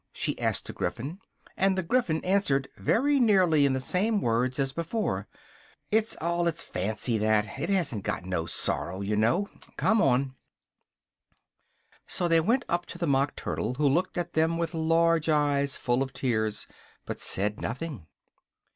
[0.13, 1.19] she asked the Gryphon,
[1.55, 5.27] and the Gryphon answered, very nearly in the same words as before,
[5.91, 10.33] "it's all its fancy, that: it hasn't got no sorrow, you know: come on!"
[12.07, 15.75] So they went up to the Mock Turtle, who looked at them with large eyes
[15.75, 16.65] full of tears,
[17.05, 18.07] but said nothing.